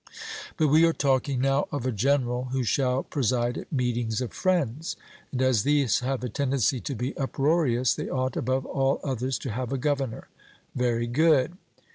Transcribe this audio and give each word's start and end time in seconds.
But 0.57 0.69
we 0.69 0.83
are 0.85 0.93
talking 0.93 1.41
now 1.41 1.67
of 1.71 1.85
a 1.85 1.91
general 1.91 2.45
who 2.45 2.63
shall 2.63 3.03
preside 3.03 3.55
at 3.55 3.71
meetings 3.71 4.19
of 4.19 4.33
friends 4.33 4.95
and 5.31 5.39
as 5.43 5.61
these 5.61 5.99
have 5.99 6.23
a 6.23 6.27
tendency 6.27 6.79
to 6.79 6.95
be 6.95 7.15
uproarious, 7.17 7.93
they 7.93 8.09
ought 8.09 8.35
above 8.35 8.65
all 8.65 8.99
others 9.03 9.37
to 9.37 9.51
have 9.51 9.71
a 9.71 9.77
governor. 9.77 10.27
'Very 10.75 11.05
good.' 11.05 11.55